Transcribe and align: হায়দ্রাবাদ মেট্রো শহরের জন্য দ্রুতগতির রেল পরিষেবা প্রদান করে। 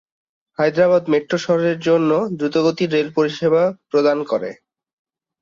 হায়দ্রাবাদ 0.59 1.03
মেট্রো 1.11 1.37
শহরের 1.45 1.77
জন্য 1.87 2.09
দ্রুতগতির 2.37 2.89
রেল 2.93 3.09
পরিষেবা 3.17 3.61
প্রদান 3.89 4.17
করে। 4.31 4.49